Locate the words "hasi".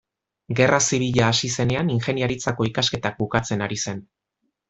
1.33-1.49